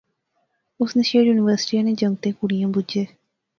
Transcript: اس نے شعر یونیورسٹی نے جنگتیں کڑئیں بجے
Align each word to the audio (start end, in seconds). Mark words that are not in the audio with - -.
اس 0.81 0.89
نے 0.95 1.03
شعر 1.09 1.25
یونیورسٹی 1.27 1.77
نے 1.85 1.91
جنگتیں 2.01 2.37
کڑئیں 2.39 2.71
بجے 2.75 3.03